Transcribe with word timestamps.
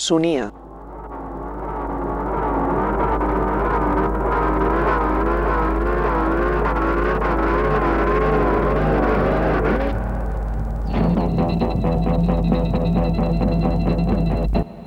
Sonia. 0.00 0.50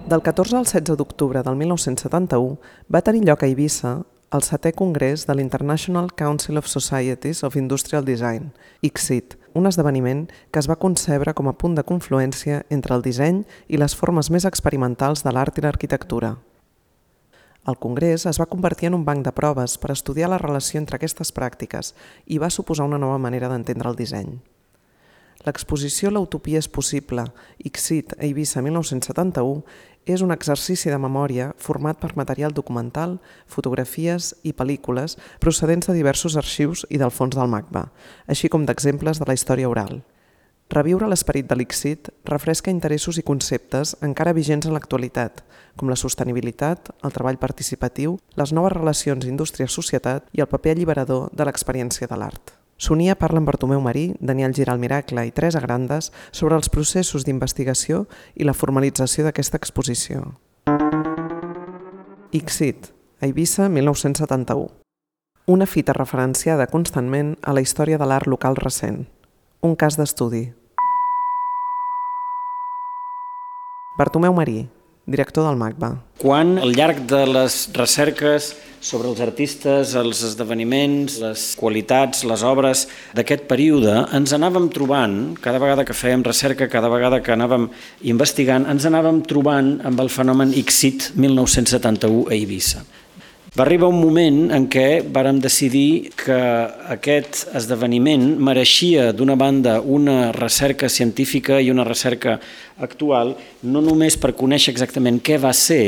Del 0.08 0.22
14 0.22 0.56
al 0.56 0.66
16 0.66 0.96
d'octubre 0.98 1.44
del 1.44 1.56
1971 1.58 2.58
va 2.90 3.02
tenir 3.02 3.22
lloc 3.22 3.44
a 3.44 3.46
Eivissa 3.46 4.00
el 4.34 4.42
setè 4.42 4.74
congrés 4.74 5.28
de 5.30 5.38
l'International 5.38 6.10
Council 6.18 6.58
of 6.58 6.66
Societies 6.66 7.44
of 7.46 7.56
Industrial 7.56 8.02
Design, 8.02 8.50
ICSID, 8.82 9.38
un 9.54 9.68
esdeveniment 9.70 10.26
que 10.52 10.60
es 10.60 10.70
va 10.70 10.80
concebre 10.82 11.34
com 11.34 11.50
a 11.50 11.56
punt 11.58 11.76
de 11.78 11.86
confluència 11.88 12.64
entre 12.70 12.96
el 12.98 13.06
disseny 13.06 13.44
i 13.68 13.80
les 13.82 13.96
formes 13.96 14.30
més 14.34 14.46
experimentals 14.50 15.24
de 15.24 15.34
l'art 15.34 15.58
i 15.58 15.66
l'arquitectura. 15.66 16.36
El 17.64 17.78
congrés 17.80 18.26
es 18.28 18.40
va 18.42 18.50
convertir 18.52 18.90
en 18.90 18.98
un 18.98 19.06
banc 19.08 19.24
de 19.24 19.32
proves 19.32 19.78
per 19.80 19.94
estudiar 19.94 20.28
la 20.30 20.42
relació 20.42 20.82
entre 20.82 20.98
aquestes 21.00 21.32
pràctiques 21.32 21.94
i 22.28 22.42
va 22.42 22.52
suposar 22.52 22.90
una 22.90 23.00
nova 23.00 23.22
manera 23.22 23.48
d'entendre 23.48 23.90
el 23.90 23.96
disseny. 23.96 24.34
L'exposició 25.44 26.12
L'Utopia 26.12 26.60
és 26.60 26.70
possible, 26.72 27.26
ICSID 27.68 28.14
a 28.18 28.22
Eivissa 28.28 28.62
1971, 28.64 29.64
és 30.06 30.22
un 30.22 30.32
exercici 30.36 30.92
de 30.92 30.98
memòria 31.00 31.52
format 31.58 32.00
per 32.00 32.14
material 32.20 32.54
documental, 32.54 33.20
fotografies 33.48 34.34
i 34.44 34.54
pel·lícules 34.54 35.18
procedents 35.40 35.88
de 35.88 35.98
diversos 35.98 36.38
arxius 36.38 36.86
i 36.90 37.00
del 37.02 37.12
fons 37.12 37.36
del 37.36 37.52
MACBA, 37.52 37.88
així 38.28 38.50
com 38.50 38.66
d'exemples 38.66 39.20
de 39.20 39.30
la 39.30 39.38
història 39.38 39.70
oral. 39.70 40.02
Reviure 40.74 41.06
l'esperit 41.06 41.46
de 41.46 41.56
l'ICSID 41.60 42.10
refresca 42.26 42.72
interessos 42.72 43.20
i 43.20 43.26
conceptes 43.28 43.94
encara 44.02 44.34
vigents 44.34 44.66
en 44.66 44.74
l'actualitat, 44.74 45.44
com 45.78 45.92
la 45.92 46.00
sostenibilitat, 46.00 46.90
el 47.04 47.14
treball 47.14 47.38
participatiu, 47.38 48.18
les 48.40 48.56
noves 48.56 48.74
relacions 48.74 49.30
indústria-societat 49.30 50.32
i 50.34 50.42
el 50.42 50.50
paper 50.50 50.78
alliberador 50.78 51.30
de 51.32 51.46
l'experiència 51.46 52.10
de 52.10 52.18
l'art. 52.18 52.63
Sonia 52.84 53.16
parla 53.16 53.40
amb 53.40 53.48
Bartomeu 53.48 53.80
Marí, 53.80 54.12
Daniel 54.20 54.52
Giral 54.52 54.76
Miracle 54.76 55.24
i 55.24 55.32
Teresa 55.32 55.62
Grandes 55.64 56.10
sobre 56.36 56.58
els 56.60 56.68
processos 56.68 57.24
d'investigació 57.24 58.02
i 58.36 58.44
la 58.44 58.52
formalització 58.52 59.24
d'aquesta 59.24 59.56
exposició. 59.56 60.26
A 63.24 63.26
Eivissa, 63.30 63.70
1971. 63.72 64.68
Una 65.48 65.66
fita 65.66 65.96
referenciada 65.96 66.68
constantment 66.68 67.38
a 67.42 67.56
la 67.56 67.64
història 67.64 67.96
de 67.96 68.04
l'art 68.04 68.28
local 68.28 68.60
recent. 68.60 69.06
Un 69.64 69.80
cas 69.80 69.96
d'estudi. 69.96 70.50
Bartomeu 73.96 74.36
Marí, 74.36 74.68
director 75.06 75.48
del 75.48 75.60
MACBA. 75.60 75.90
Quan, 76.22 76.58
al 76.62 76.72
llarg 76.78 77.02
de 77.10 77.26
les 77.28 77.58
recerques 77.76 78.54
sobre 78.84 79.10
els 79.12 79.20
artistes, 79.24 79.94
els 80.00 80.24
esdeveniments, 80.28 81.18
les 81.24 81.44
qualitats, 81.60 82.24
les 82.28 82.44
obres 82.48 82.86
d'aquest 83.16 83.46
període, 83.48 83.94
ens 84.16 84.36
anàvem 84.36 84.70
trobant, 84.76 85.18
cada 85.44 85.60
vegada 85.64 85.86
que 85.88 85.96
fèiem 85.96 86.24
recerca, 86.24 86.72
cada 86.72 86.92
vegada 86.92 87.22
que 87.24 87.36
anàvem 87.36 87.70
investigant, 88.12 88.68
ens 88.72 88.88
anàvem 88.88 89.22
trobant 89.28 89.78
amb 89.88 90.04
el 90.04 90.12
fenomen 90.12 90.56
ICSIT 90.56 91.14
1971 91.16 92.28
a 92.30 92.36
Eivissa. 92.36 92.84
Va 93.54 93.62
arribar 93.68 93.92
un 93.92 94.00
moment 94.02 94.48
en 94.50 94.64
què 94.66 95.04
vàrem 95.14 95.38
decidir 95.38 96.10
que 96.18 96.38
aquest 96.90 97.44
esdeveniment 97.54 98.24
mereixia, 98.42 99.12
d'una 99.14 99.36
banda, 99.38 99.76
una 99.78 100.32
recerca 100.34 100.90
científica 100.90 101.60
i 101.62 101.70
una 101.70 101.86
recerca 101.86 102.40
actual, 102.82 103.36
no 103.62 103.84
només 103.86 104.18
per 104.18 104.34
conèixer 104.40 104.74
exactament 104.74 105.22
què 105.22 105.38
va 105.38 105.54
ser 105.54 105.84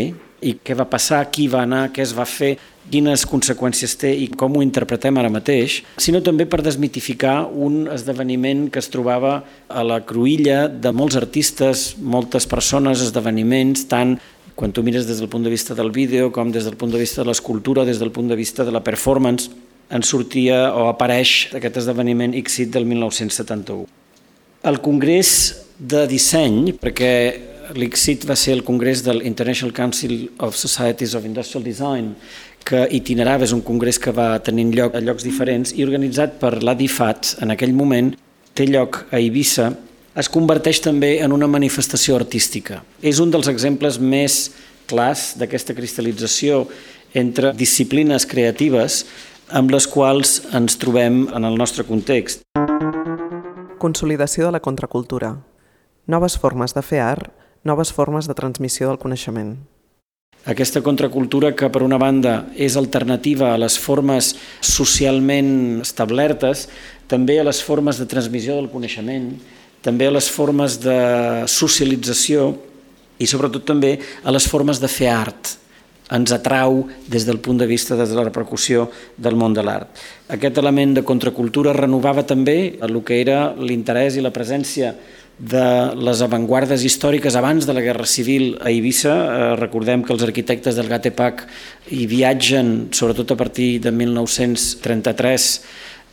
i 0.45 0.53
què 0.61 0.77
va 0.77 0.85
passar, 0.85 1.23
qui 1.33 1.47
va 1.49 1.63
anar, 1.65 1.87
què 1.89 2.05
es 2.05 2.13
va 2.13 2.27
fer, 2.29 2.51
quines 2.93 3.25
conseqüències 3.25 3.97
té 3.97 4.11
i 4.13 4.27
com 4.29 4.59
ho 4.59 4.61
interpretem 4.61 5.17
ara 5.17 5.33
mateix, 5.33 5.79
sinó 5.97 6.21
també 6.21 6.45
per 6.45 6.61
desmitificar 6.61 7.47
un 7.49 7.87
esdeveniment 7.89 8.67
que 8.69 8.77
es 8.77 8.91
trobava 8.93 9.39
a 9.65 9.81
la 9.81 10.03
cruïlla 10.05 10.67
de 10.69 10.93
molts 10.93 11.17
artistes, 11.17 11.95
moltes 11.97 12.45
persones, 12.45 13.01
esdeveniments, 13.01 13.87
tant 13.89 14.19
quan 14.55 14.71
tu 14.71 14.83
mires 14.83 15.05
des 15.07 15.19
del 15.19 15.27
punt 15.29 15.43
de 15.43 15.51
vista 15.51 15.75
del 15.75 15.91
vídeo 15.91 16.31
com 16.31 16.51
des 16.51 16.63
del 16.63 16.77
punt 16.79 16.91
de 16.91 16.99
vista 16.99 17.21
de 17.21 17.27
l'escultura, 17.27 17.83
des 17.85 17.99
del 17.99 18.11
punt 18.11 18.29
de 18.29 18.35
vista 18.35 18.63
de 18.63 18.71
la 18.71 18.83
performance, 18.83 19.51
en 19.89 20.01
sortia 20.01 20.73
o 20.73 20.87
apareix 20.89 21.51
aquest 21.53 21.77
esdeveniment 21.83 22.33
ICSID 22.33 22.71
del 22.73 22.85
1971. 22.85 23.85
El 24.63 24.79
Congrés 24.81 25.29
de 25.77 26.07
Disseny, 26.07 26.73
perquè 26.79 27.11
l'ICSID 27.75 28.25
va 28.29 28.37
ser 28.39 28.55
el 28.55 28.63
congrés 28.63 29.03
del 29.03 29.25
International 29.25 29.73
Council 29.73 30.31
of 30.39 30.55
Societies 30.55 31.15
of 31.15 31.25
Industrial 31.25 31.63
Design, 31.63 32.13
que 32.65 32.87
itinerava, 32.97 33.45
és 33.45 33.53
un 33.53 33.61
congrés 33.61 33.99
que 34.01 34.13
va 34.15 34.39
tenint 34.41 34.71
lloc 34.73 34.95
a 34.95 35.01
llocs 35.03 35.25
diferents 35.25 35.75
i 35.75 35.85
organitzat 35.85 36.39
per 36.41 36.63
l'ADIFAT 36.63 37.35
en 37.45 37.53
aquell 37.53 37.75
moment, 37.77 38.15
té 38.55 38.65
lloc 38.65 39.03
a 39.11 39.19
Eivissa 39.19 39.73
es 40.15 40.29
converteix 40.31 40.79
també 40.79 41.17
en 41.19 41.33
una 41.35 41.47
manifestació 41.51 42.15
artística. 42.15 42.81
És 43.03 43.19
un 43.19 43.31
dels 43.33 43.49
exemples 43.51 43.99
més 43.99 44.53
clars 44.87 45.33
d'aquesta 45.35 45.75
cristal·lització 45.75 46.63
entre 47.15 47.51
disciplines 47.55 48.25
creatives 48.27 49.03
amb 49.51 49.73
les 49.75 49.87
quals 49.91 50.39
ens 50.55 50.79
trobem 50.79 51.25
en 51.35 51.43
el 51.43 51.59
nostre 51.59 51.83
context. 51.83 52.47
Consolidació 53.79 54.47
de 54.47 54.55
la 54.55 54.63
contracultura. 54.63 55.35
Noves 56.07 56.39
formes 56.39 56.73
de 56.73 56.83
fer 56.85 57.01
art, 57.03 57.27
noves 57.67 57.91
formes 57.91 58.29
de 58.29 58.35
transmissió 58.37 58.87
del 58.87 59.01
coneixement. 59.01 59.57
Aquesta 60.45 60.83
contracultura 60.85 61.55
que, 61.57 61.67
per 61.73 61.81
una 61.81 61.97
banda, 61.97 62.45
és 62.55 62.77
alternativa 62.77 63.49
a 63.51 63.57
les 63.57 63.79
formes 63.81 64.35
socialment 64.61 65.81
establertes, 65.81 66.67
també 67.09 67.39
a 67.41 67.45
les 67.47 67.63
formes 67.65 67.97
de 67.97 68.05
transmissió 68.05 68.53
del 68.55 68.69
coneixement, 68.69 69.31
també 69.85 70.09
a 70.09 70.15
les 70.15 70.29
formes 70.33 70.79
de 70.81 70.97
socialització 71.51 72.49
i 73.21 73.27
sobretot 73.29 73.67
també 73.67 73.95
a 74.23 74.33
les 74.33 74.47
formes 74.49 74.81
de 74.81 74.89
fer 74.91 75.11
art. 75.13 75.55
Ens 76.13 76.29
atrau 76.35 76.83
des 77.09 77.23
del 77.25 77.39
punt 77.41 77.57
de 77.57 77.65
vista 77.65 77.95
de 77.97 78.05
la 78.13 78.27
repercussió 78.27 78.89
del 79.17 79.37
món 79.37 79.55
de 79.57 79.63
l'art. 79.65 79.89
Aquest 80.29 80.57
element 80.61 80.93
de 80.97 81.05
contracultura 81.05 81.73
renovava 81.73 82.25
també 82.27 82.77
el 82.85 82.99
que 83.05 83.21
era 83.21 83.55
l'interès 83.57 84.17
i 84.17 84.25
la 84.25 84.33
presència 84.33 84.93
de 85.37 85.95
les 85.99 86.21
avantguardes 86.23 86.85
històriques 86.87 87.35
abans 87.35 87.65
de 87.67 87.73
la 87.75 87.81
Guerra 87.83 88.05
Civil 88.07 88.53
a 88.61 88.69
Eivissa. 88.69 89.15
Eh, 89.15 89.55
recordem 89.59 90.03
que 90.03 90.13
els 90.13 90.23
arquitectes 90.23 90.77
del 90.77 90.87
Gatepac 90.87 91.43
hi 91.91 92.05
viatgen, 92.07 92.93
sobretot 92.95 93.33
a 93.33 93.39
partir 93.39 93.81
de 93.83 93.91
1933, 93.91 95.49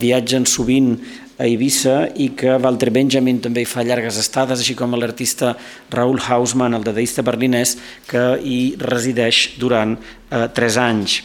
viatgen 0.01 0.47
sovint 0.49 0.97
a 1.43 1.49
Eivissa 1.49 2.07
i 2.15 2.29
que 2.39 2.55
Walter 2.63 2.93
Benjamin 2.95 3.41
també 3.43 3.65
hi 3.65 3.69
fa 3.69 3.83
llargues 3.83 4.19
estades, 4.21 4.63
així 4.63 4.77
com 4.79 4.95
l'artista 4.95 5.57
Raúl 5.91 6.21
Hausmann, 6.23 6.77
el 6.79 6.87
dadaista 6.87 7.25
berlinès, 7.27 7.75
que 8.07 8.23
hi 8.39 8.77
resideix 8.79 9.59
durant 9.59 9.97
eh, 9.99 10.47
tres 10.55 10.79
anys. 10.79 11.23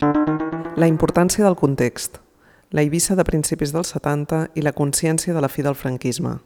La 0.77 0.89
importància 0.89 1.45
del 1.45 1.57
context, 1.59 2.17
la 2.73 2.81
Eivissa 2.81 3.15
de 3.15 3.25
principis 3.27 3.71
dels 3.75 3.93
70 3.93 4.47
i 4.57 4.65
la 4.65 4.73
consciència 4.73 5.37
de 5.37 5.43
la 5.43 5.53
fi 5.53 5.65
del 5.65 5.77
franquisme. 5.77 6.39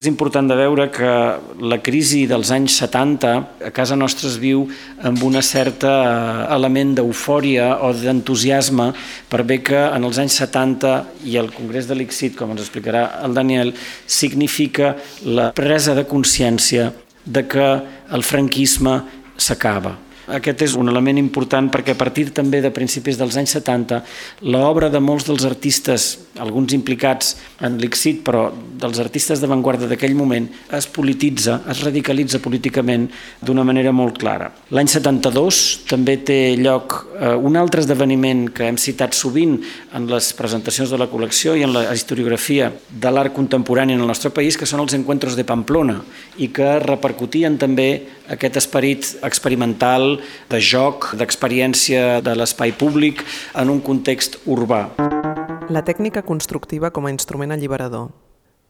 És 0.00 0.08
important 0.08 0.46
de 0.48 0.56
veure 0.56 0.86
que 0.88 1.08
la 1.60 1.76
crisi 1.84 2.22
dels 2.24 2.48
anys 2.56 2.78
70 2.80 3.32
a 3.68 3.72
casa 3.76 3.98
nostra 4.00 4.30
es 4.30 4.38
viu 4.40 4.62
amb 5.04 5.20
una 5.28 5.42
certa 5.44 5.90
eh, 5.90 6.46
element 6.56 6.94
d'eufòria 6.96 7.66
o 7.84 7.90
d'entusiasme 7.92 8.86
per 9.28 9.42
bé 9.44 9.60
que 9.60 9.76
en 9.76 10.08
els 10.08 10.22
anys 10.24 10.38
70 10.40 10.96
i 11.28 11.36
el 11.36 11.52
Congrés 11.52 11.84
de 11.84 12.00
l'ICSID, 12.00 12.32
com 12.40 12.56
ens 12.56 12.64
explicarà 12.64 13.10
el 13.28 13.36
Daniel, 13.36 13.74
significa 14.08 14.94
la 15.28 15.50
presa 15.52 15.92
de 15.92 16.08
consciència 16.08 16.94
de 17.26 17.44
que 17.44 17.72
el 18.08 18.24
franquisme 18.24 19.02
s'acaba 19.36 19.98
aquest 20.36 20.62
és 20.66 20.74
un 20.78 20.88
element 20.90 21.18
important 21.20 21.68
perquè 21.72 21.94
a 21.94 21.98
partir 21.98 22.28
també 22.36 22.60
de 22.62 22.70
principis 22.74 23.18
dels 23.18 23.36
anys 23.40 23.54
70 23.58 24.00
l'obra 24.46 24.90
de 24.90 25.00
molts 25.02 25.26
dels 25.28 25.44
artistes, 25.48 26.10
alguns 26.40 26.74
implicats 26.76 27.34
en 27.66 27.78
l'ICSID, 27.80 28.22
però 28.26 28.48
dels 28.80 29.00
artistes 29.02 29.42
d'avantguarda 29.42 29.88
d'aquell 29.90 30.14
moment, 30.16 30.48
es 30.76 30.86
polititza, 30.90 31.60
es 31.70 31.82
radicalitza 31.84 32.40
políticament 32.42 33.08
d'una 33.44 33.64
manera 33.66 33.92
molt 33.92 34.18
clara. 34.20 34.50
L'any 34.70 34.88
72 34.88 35.60
també 35.90 36.16
té 36.24 36.38
lloc 36.60 36.96
eh, 37.18 37.34
un 37.34 37.58
altre 37.60 37.84
esdeveniment 37.84 38.46
que 38.54 38.68
hem 38.68 38.78
citat 38.80 39.16
sovint 39.16 39.58
en 39.96 40.08
les 40.10 40.32
presentacions 40.38 40.90
de 40.90 41.00
la 41.00 41.10
col·lecció 41.10 41.56
i 41.58 41.64
en 41.66 41.74
la 41.74 41.88
historiografia 41.94 42.70
de 42.90 43.12
l'art 43.12 43.34
contemporani 43.36 43.96
en 43.96 44.04
el 44.04 44.10
nostre 44.10 44.32
país, 44.34 44.56
que 44.56 44.68
són 44.68 44.84
els 44.84 44.94
Encuentros 44.96 45.36
de 45.36 45.44
Pamplona, 45.44 46.00
i 46.38 46.50
que 46.54 46.78
repercutien 46.82 47.58
també 47.60 47.90
aquest 48.30 48.56
esperit 48.60 49.10
experimental 49.26 50.20
de 50.50 50.60
joc, 50.62 51.10
d'experiència 51.18 52.20
de 52.24 52.34
l'espai 52.38 52.72
públic 52.72 53.24
en 53.58 53.70
un 53.74 53.82
context 53.84 54.38
urbà. 54.46 54.86
La 55.70 55.84
tècnica 55.86 56.22
constructiva 56.26 56.90
com 56.90 57.06
a 57.06 57.14
instrument 57.14 57.52
alliberador. 57.54 58.10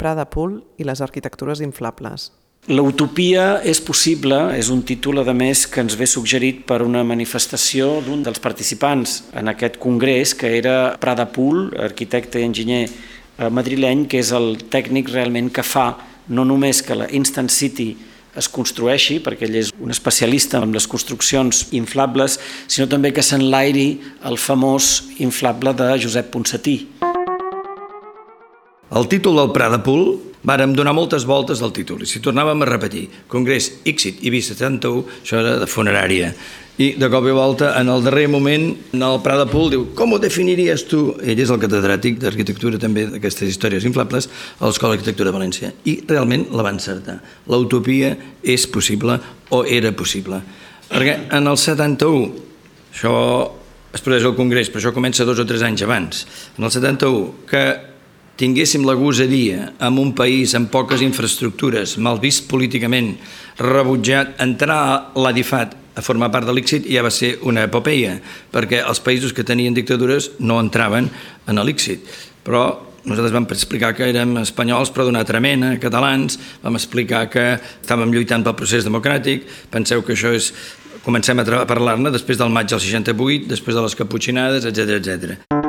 Prada 0.00 0.24
Pool 0.32 0.62
i 0.80 0.84
les 0.88 1.00
arquitectures 1.04 1.60
inflables. 1.60 2.30
L'utopia 2.68 3.62
és 3.64 3.80
possible 3.80 4.36
és 4.52 4.68
un 4.68 4.82
títol, 4.84 5.22
a 5.24 5.32
més, 5.32 5.64
que 5.64 5.80
ens 5.80 5.96
ve 5.96 6.04
suggerit 6.04 6.66
per 6.68 6.82
una 6.84 7.00
manifestació 7.04 8.02
d'un 8.04 8.20
dels 8.22 8.40
participants 8.40 9.22
en 9.32 9.48
aquest 9.48 9.78
congrés, 9.80 10.34
que 10.36 10.52
era 10.58 10.96
Prada 11.00 11.24
Pool, 11.32 11.70
arquitecte 11.80 12.40
i 12.40 12.44
enginyer 12.44 12.82
eh, 12.84 13.48
madrileny, 13.48 14.04
que 14.06 14.20
és 14.20 14.32
el 14.36 14.58
tècnic 14.68 15.08
realment 15.08 15.48
que 15.48 15.64
fa 15.64 15.88
no 16.28 16.44
només 16.44 16.82
que 16.84 16.94
la 16.94 17.08
Instant 17.16 17.48
City 17.48 17.94
es 18.38 18.48
construeixi, 18.52 19.18
perquè 19.24 19.48
ell 19.48 19.58
és 19.62 19.72
un 19.80 19.90
especialista 19.90 20.60
en 20.60 20.74
les 20.74 20.86
construccions 20.90 21.66
inflables, 21.76 22.38
sinó 22.66 22.86
també 22.90 23.14
que 23.14 23.24
s'enlairi 23.24 23.88
el 24.28 24.38
famós 24.38 25.10
inflable 25.18 25.74
de 25.74 25.92
Josep 26.02 26.30
Ponsatí. 26.34 26.78
El 28.90 29.06
títol 29.06 29.38
del 29.38 29.52
Prada 29.54 29.78
Pool 29.84 30.16
vàrem 30.46 30.72
donar 30.75 30.96
moltes 30.96 31.26
voltes 31.28 31.60
al 31.62 31.75
títol 31.76 32.00
i 32.02 32.08
si 32.08 32.22
tornàvem 32.25 32.64
a 32.64 32.69
repetir 32.70 33.04
Congrés 33.31 33.69
Ixit 33.84 34.25
Ibiza 34.25 34.56
71, 34.56 35.04
això 35.22 35.38
era 35.42 35.58
de 35.60 35.69
funerària 35.69 36.32
i 36.81 36.94
de 36.96 37.10
cop 37.12 37.26
i 37.28 37.32
volta, 37.37 37.75
en 37.76 37.90
el 37.92 38.00
darrer 38.06 38.25
moment, 38.32 38.70
en 38.94 39.02
el 39.04 39.19
Prada 39.20 39.44
Pool 39.50 39.69
diu, 39.69 39.82
com 39.96 40.14
ho 40.14 40.19
definiries 40.22 40.87
tu? 40.88 41.00
Ell 41.20 41.42
és 41.42 41.50
el 41.52 41.60
catedràtic 41.60 42.16
d'arquitectura 42.22 42.81
també 42.81 43.04
d'aquestes 43.10 43.50
històries 43.52 43.84
inflables 43.84 44.31
a 44.56 44.64
l'Escola 44.64 44.94
d'Arquitectura 44.94 45.28
de 45.28 45.34
València. 45.37 45.72
I 45.84 45.98
realment 46.08 46.46
la 46.56 46.64
va 46.64 46.72
encertar. 46.72 47.19
L'utopia 47.52 48.14
és 48.40 48.64
possible 48.72 49.19
o 49.52 49.60
era 49.69 49.92
possible. 49.92 50.40
Perquè 50.88 51.19
en 51.37 51.52
el 51.52 51.60
71, 51.60 52.32
això 52.94 53.14
es 53.92 54.00
produeix 54.00 54.31
al 54.31 54.38
Congrés, 54.40 54.72
però 54.72 54.81
això 54.81 54.96
comença 54.96 55.28
dos 55.28 55.42
o 55.42 55.44
tres 55.44 55.66
anys 55.66 55.84
abans, 55.84 56.25
en 56.56 56.64
el 56.64 56.72
71, 56.72 57.44
que 57.50 57.64
tinguéssim 58.40 58.87
la 58.88 58.96
gosadia 58.96 59.75
en 59.84 59.98
un 60.00 60.14
país 60.16 60.54
amb 60.56 60.70
poques 60.72 61.02
infraestructures, 61.04 61.98
mal 62.00 62.20
vist 62.22 62.46
políticament, 62.48 63.12
rebutjat, 63.60 64.38
entrar 64.40 64.81
a 64.81 65.20
l'Adifat 65.20 65.76
a 65.92 66.04
formar 66.04 66.31
part 66.32 66.48
de 66.48 66.54
l'Ixit 66.56 66.87
ja 66.88 67.04
va 67.04 67.12
ser 67.12 67.34
una 67.44 67.66
epopeia, 67.69 68.16
perquè 68.52 68.81
els 68.81 69.02
països 69.04 69.34
que 69.37 69.44
tenien 69.44 69.76
dictadures 69.76 70.31
no 70.40 70.56
entraven 70.62 71.10
en 71.50 71.60
l'Ixit. 71.66 72.06
Però 72.46 72.64
nosaltres 73.04 73.37
vam 73.37 73.48
explicar 73.50 73.92
que 73.96 74.08
érem 74.08 74.38
espanyols 74.40 74.92
però 74.94 75.04
d'una 75.08 75.20
altra 75.20 75.40
mena, 75.44 75.75
catalans, 75.82 76.38
vam 76.64 76.81
explicar 76.81 77.26
que 77.32 77.46
estàvem 77.60 78.12
lluitant 78.14 78.46
pel 78.46 78.56
procés 78.56 78.88
democràtic, 78.88 79.48
penseu 79.72 80.04
que 80.06 80.16
això 80.16 80.32
és... 80.37 80.52
Comencem 81.00 81.38
a 81.40 81.44
parlar-ne 81.64 82.10
després 82.12 82.37
del 82.37 82.52
maig 82.52 82.69
del 82.69 82.81
68, 82.81 83.48
després 83.48 83.72
de 83.72 83.87
les 83.87 83.96
caputxinades, 83.96 84.69
etc 84.69 84.98
etc. 85.00 85.59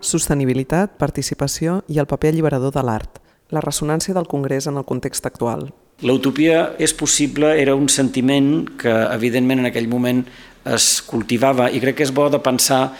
Sostenibilitat, 0.00 0.96
participació 0.96 1.82
i 1.88 2.00
el 2.00 2.08
paper 2.08 2.32
alliberador 2.32 2.72
de 2.72 2.82
l'art. 2.84 3.20
La 3.52 3.60
ressonància 3.60 4.14
del 4.16 4.28
Congrés 4.30 4.66
en 4.66 4.78
el 4.80 4.86
context 4.88 5.26
actual. 5.28 5.68
L'utopia 6.00 6.70
és 6.80 6.94
possible 6.96 7.50
era 7.60 7.74
un 7.76 7.90
sentiment 7.92 8.64
que 8.80 8.92
evidentment 9.12 9.60
en 9.60 9.68
aquell 9.68 9.90
moment 9.92 10.22
es 10.64 11.02
cultivava 11.04 11.68
i 11.68 11.80
crec 11.82 11.98
que 11.98 12.06
és 12.06 12.14
bo 12.16 12.30
de 12.32 12.40
pensar 12.40 12.94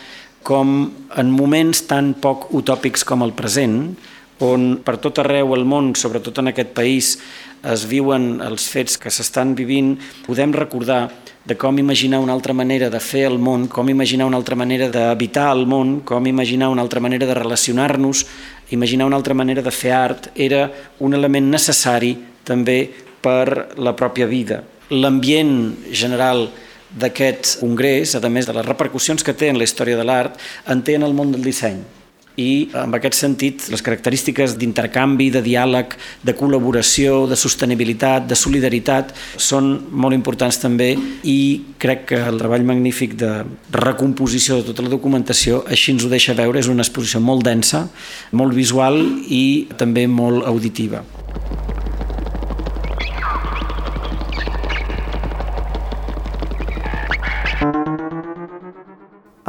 com 0.44 0.90
en 1.16 1.32
moments 1.32 1.86
tan 1.88 2.12
poc 2.20 2.50
utòpics 2.56 3.04
com 3.08 3.24
el 3.24 3.32
present, 3.36 3.94
on 4.40 4.80
per 4.84 4.96
tot 5.00 5.20
arreu 5.20 5.54
al 5.56 5.66
món, 5.68 5.94
sobretot 5.96 6.40
en 6.40 6.52
aquest 6.52 6.72
país, 6.76 7.14
es 7.62 7.84
viuen 7.88 8.40
els 8.44 8.68
fets 8.72 8.96
que 9.00 9.10
s'estan 9.12 9.54
vivint, 9.58 9.96
podem 10.26 10.52
recordar 10.56 11.10
de 11.44 11.56
com 11.56 11.78
imaginar 11.78 12.20
una 12.20 12.32
altra 12.32 12.52
manera 12.52 12.90
de 12.90 13.00
fer 13.00 13.24
el 13.26 13.38
món, 13.38 13.66
com 13.68 13.88
imaginar 13.88 14.26
una 14.28 14.36
altra 14.36 14.56
manera 14.56 14.90
d'habitar 14.92 15.50
el 15.56 15.66
món, 15.66 16.00
com 16.04 16.26
imaginar 16.26 16.68
una 16.68 16.82
altra 16.82 17.00
manera 17.00 17.26
de 17.26 17.34
relacionar-nos, 17.34 18.26
imaginar 18.70 19.06
una 19.06 19.16
altra 19.16 19.34
manera 19.34 19.62
de 19.62 19.70
fer 19.70 19.92
art, 19.92 20.30
era 20.36 20.70
un 21.00 21.14
element 21.14 21.50
necessari 21.50 22.16
també 22.44 22.90
per 23.20 23.76
la 23.76 23.96
pròpia 23.96 24.28
vida. 24.28 24.62
L'ambient 24.90 25.76
general 25.92 26.48
d'aquest 26.90 27.58
congrés, 27.60 28.16
a 28.16 28.28
més 28.28 28.46
de 28.46 28.56
les 28.56 28.66
repercussions 28.66 29.22
que 29.22 29.34
té 29.34 29.48
en 29.48 29.58
la 29.58 29.64
història 29.64 29.96
de 29.96 30.04
l'art, 30.04 30.36
en 30.66 30.82
té 30.82 30.96
en 30.98 31.06
el 31.06 31.14
món 31.14 31.32
del 31.32 31.44
disseny. 31.46 31.99
I 32.40 32.70
en 32.78 32.94
aquest 32.96 33.18
sentit, 33.18 33.66
les 33.72 33.82
característiques 33.84 34.56
d'intercanvi, 34.60 35.28
de 35.34 35.42
diàleg, 35.44 35.96
de 36.24 36.34
col·laboració, 36.38 37.26
de 37.28 37.36
sostenibilitat, 37.36 38.26
de 38.30 38.38
solidaritat, 38.38 39.12
són 39.36 39.72
molt 39.90 40.16
importants 40.16 40.60
també 40.62 40.94
i 41.28 41.38
crec 41.80 42.06
que 42.12 42.22
el 42.30 42.40
treball 42.40 42.64
magnífic 42.68 43.18
de 43.20 43.32
recomposició 43.76 44.60
de 44.60 44.70
tota 44.70 44.86
la 44.86 44.92
documentació 44.92 45.64
així 45.68 45.94
ens 45.94 46.06
ho 46.06 46.12
deixa 46.12 46.36
veure, 46.38 46.60
és 46.60 46.70
una 46.72 46.86
exposició 46.86 47.20
molt 47.20 47.44
densa, 47.44 47.86
molt 48.32 48.56
visual 48.56 49.02
i 49.28 49.68
també 49.76 50.06
molt 50.08 50.46
auditiva. 50.48 51.04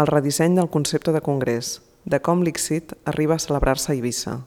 el 0.01 0.07
redisseny 0.07 0.55
del 0.57 0.69
concepte 0.69 1.11
de 1.11 1.21
congrés, 1.21 1.81
de 2.05 2.19
com 2.19 2.41
l'Ixit 2.43 2.93
arriba 3.05 3.35
a 3.35 3.41
celebrar-se 3.41 3.91
a 3.91 3.95
Eivissa. 3.95 4.39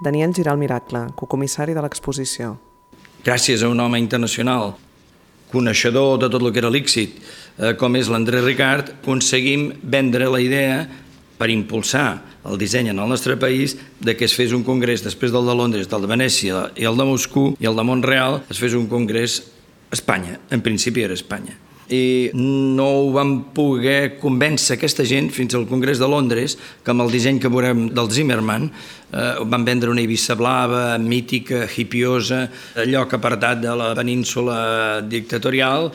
Daniel 0.00 0.34
Giral 0.34 0.58
Miracle, 0.58 1.06
cocomissari 1.16 1.74
de 1.74 1.82
l'exposició. 1.84 2.56
Gràcies 3.24 3.62
a 3.62 3.70
un 3.72 3.80
home 3.80 4.00
internacional, 4.02 4.74
coneixedor 5.52 6.18
de 6.20 6.28
tot 6.28 6.42
el 6.42 6.52
que 6.52 6.60
era 6.60 6.70
l'Ixit, 6.70 7.16
eh, 7.58 7.72
com 7.78 7.96
és 7.96 8.10
l'André 8.10 8.42
Ricard, 8.42 8.90
aconseguim 9.00 9.72
vendre 9.82 10.28
la 10.28 10.42
idea 10.42 10.84
per 11.38 11.48
impulsar 11.48 12.22
el 12.44 12.58
disseny 12.58 12.90
en 12.90 12.98
el 12.98 13.08
nostre 13.08 13.36
país 13.36 13.78
de 14.00 14.16
que 14.16 14.26
es 14.26 14.34
fes 14.34 14.52
un 14.52 14.62
congrés 14.62 15.02
després 15.02 15.32
del 15.32 15.46
de 15.46 15.54
Londres, 15.54 15.88
del 15.88 16.02
de 16.02 16.10
Venècia 16.10 16.70
i 16.76 16.84
el 16.84 16.96
de 16.96 17.04
Moscou 17.04 17.56
i 17.58 17.66
el 17.66 17.76
de 17.76 17.82
Montreal, 17.82 18.42
es 18.50 18.58
fes 18.58 18.74
un 18.74 18.86
congrés 18.86 19.42
Espanya, 19.90 20.40
en 20.50 20.60
principi 20.60 21.02
era 21.02 21.14
Espanya 21.14 21.56
i 21.92 22.30
no 22.34 22.86
ho 22.86 23.08
vam 23.12 23.34
poder 23.54 24.16
convèncer 24.20 24.76
aquesta 24.76 25.04
gent 25.04 25.30
fins 25.34 25.54
al 25.54 25.66
Congrés 25.68 26.00
de 26.00 26.08
Londres 26.08 26.56
que 26.84 26.92
amb 26.94 27.04
el 27.04 27.12
disseny 27.12 27.40
que 27.42 27.50
veurem 27.52 27.86
del 27.94 28.10
Zimmerman 28.10 28.70
eh, 28.70 29.42
van 29.44 29.66
vendre 29.66 29.92
una 29.92 30.00
Eivissa 30.00 30.36
blava, 30.38 30.96
mítica, 30.98 31.64
hipiosa, 31.68 32.46
lloc 32.88 33.14
apartat 33.18 33.60
de 33.64 33.74
la 33.76 33.92
península 33.98 35.02
dictatorial 35.04 35.90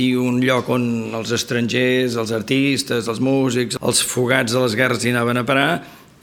i 0.00 0.14
un 0.16 0.40
lloc 0.44 0.70
on 0.72 0.86
els 1.20 1.34
estrangers, 1.36 2.16
els 2.16 2.32
artistes, 2.32 3.08
els 3.08 3.20
músics, 3.20 3.78
els 3.82 4.02
fugats 4.02 4.54
de 4.54 4.64
les 4.64 4.78
guerres 4.78 5.04
hi 5.04 5.12
anaven 5.12 5.42
a 5.42 5.46
parar 5.48 5.70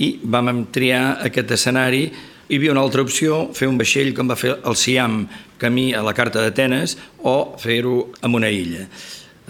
i 0.02 0.16
vam 0.24 0.66
triar 0.74 1.22
aquest 1.28 1.54
escenari 1.54 2.08
hi 2.52 2.58
havia 2.60 2.74
una 2.74 2.82
altra 2.84 3.00
opció, 3.00 3.46
fer 3.56 3.70
un 3.72 3.78
vaixell 3.80 4.10
com 4.12 4.28
va 4.28 4.36
fer 4.36 4.58
el 4.68 4.76
Siam, 4.76 5.22
camí 5.62 5.94
a 5.96 6.02
la 6.04 6.12
carta 6.12 6.42
d'Atenes, 6.44 6.98
o 7.24 7.56
fer-ho 7.62 8.10
en 8.28 8.36
una 8.36 8.50
illa. 8.52 8.84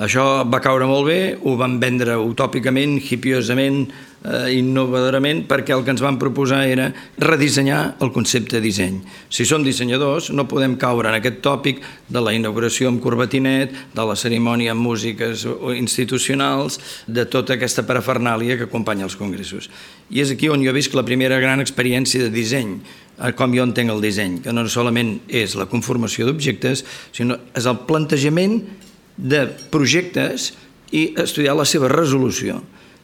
Això 0.06 0.26
va 0.46 0.60
caure 0.62 0.86
molt 0.86 1.08
bé, 1.10 1.22
ho 1.42 1.56
van 1.58 1.80
vendre 1.82 2.20
utòpicament, 2.22 3.00
hipiosament, 3.02 3.88
eh, 4.24 4.54
innovadorament, 4.58 5.44
perquè 5.50 5.74
el 5.76 5.84
que 5.86 5.94
ens 5.94 6.04
van 6.04 6.20
proposar 6.22 6.64
era 6.70 6.90
redissenyar 7.18 7.98
el 8.02 8.12
concepte 8.14 8.58
de 8.58 8.64
disseny. 8.64 9.00
Si 9.30 9.46
som 9.48 9.66
dissenyadors, 9.66 10.32
no 10.36 10.48
podem 10.50 10.78
caure 10.82 11.10
en 11.10 11.18
aquest 11.18 11.42
tòpic 11.46 11.82
de 12.12 12.24
la 12.24 12.34
inauguració 12.36 12.92
amb 12.92 13.02
corbatinet, 13.04 13.74
de 13.96 14.08
la 14.08 14.18
cerimònia 14.20 14.76
amb 14.76 14.86
músiques 14.86 15.46
institucionals, 15.76 16.80
de 17.08 17.26
tota 17.26 17.58
aquesta 17.58 17.86
parafernàlia 17.88 18.58
que 18.58 18.70
acompanya 18.70 19.08
els 19.08 19.18
congressos. 19.20 19.70
I 20.12 20.22
és 20.26 20.34
aquí 20.34 20.50
on 20.52 20.64
jo 20.64 20.72
he 20.72 20.78
vist 20.78 20.96
la 20.98 21.08
primera 21.08 21.40
gran 21.40 21.64
experiència 21.64 22.26
de 22.26 22.34
disseny, 22.34 22.80
com 23.38 23.54
jo 23.54 23.64
entenc 23.68 23.92
el 23.94 24.02
disseny, 24.02 24.40
que 24.42 24.54
no 24.54 24.66
solament 24.70 25.20
és 25.30 25.54
la 25.60 25.68
conformació 25.70 26.26
d'objectes, 26.28 26.86
sinó 27.14 27.38
és 27.58 27.68
el 27.70 27.84
plantejament 27.88 28.62
de 29.18 29.46
projectes 29.72 30.52
i 30.92 31.12
estudiar 31.22 31.56
la 31.56 31.68
seva 31.68 31.90
resolució. 31.92 32.60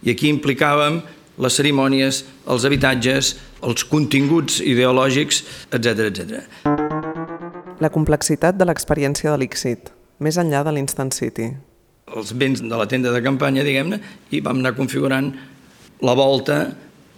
I 0.06 0.14
aquí 0.14 0.30
implicàvem 0.30 1.02
les 1.42 1.58
cerimònies, 1.60 2.24
els 2.50 2.66
habitatges, 2.66 3.36
els 3.66 3.86
continguts 3.90 4.60
ideològics, 4.62 5.44
etc 5.74 6.08
etc. 6.10 6.68
La 7.82 7.92
complexitat 7.94 8.58
de 8.58 8.66
l'experiència 8.66 9.34
de 9.34 9.38
l'Ixit, 9.42 9.92
més 10.20 10.38
enllà 10.42 10.64
de 10.66 10.74
l'Instant 10.74 11.14
City. 11.14 11.52
Els 12.08 12.34
béns 12.34 12.64
de 12.64 12.74
la 12.74 12.88
tenda 12.90 13.12
de 13.14 13.22
campanya, 13.22 13.66
diguem-ne, 13.68 14.00
i 14.34 14.42
vam 14.42 14.62
anar 14.64 14.74
configurant 14.78 15.34
la 16.02 16.16
volta, 16.18 16.62